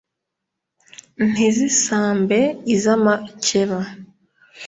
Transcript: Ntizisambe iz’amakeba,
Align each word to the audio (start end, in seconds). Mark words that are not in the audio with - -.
Ntizisambe 1.29 2.39
iz’amakeba, 2.73 3.79